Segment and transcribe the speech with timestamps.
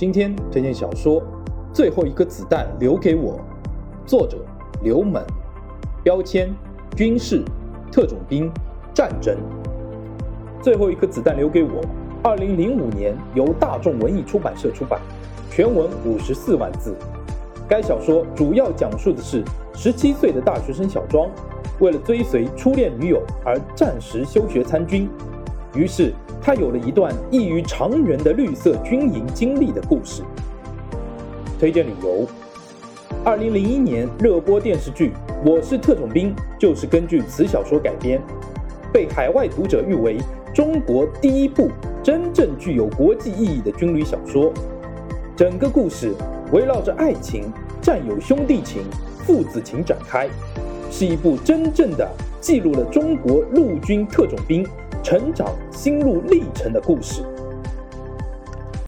[0.00, 1.20] 今天推荐小说
[1.74, 3.34] 《最后一颗子弹留给我》，
[4.08, 4.38] 作者
[4.82, 5.22] 刘猛，
[6.02, 6.50] 标签
[6.96, 7.44] 军事、
[7.92, 8.50] 特种兵、
[8.94, 9.36] 战争。
[10.62, 11.82] 最后一颗子弹留给我，
[12.22, 14.98] 二零零五年由大众文艺出版社出版，
[15.50, 16.96] 全文五十四万字。
[17.68, 19.44] 该小说主要讲述的是
[19.74, 21.28] 十七岁的大学生小庄，
[21.78, 25.10] 为了追随初恋女友而暂时休学参军，
[25.74, 26.14] 于是。
[26.42, 30.22] 他有了一段异于常人的绿色军营经历的故事。
[31.58, 32.26] 推荐理由：
[33.24, 35.10] 二零零一年热播电视剧
[35.44, 38.20] 《我是特种兵》就是根据此小说改编，
[38.90, 40.16] 被海外读者誉为
[40.54, 41.70] 中国第一部
[42.02, 44.50] 真正具有国际意义的军旅小说。
[45.36, 46.14] 整个故事
[46.52, 48.82] 围绕着爱情、战友兄弟情、
[49.26, 50.28] 父子情展开，
[50.90, 52.10] 是一部真正的
[52.40, 54.66] 记录了中国陆军特种兵。
[55.02, 57.22] 成长心路历程的故事。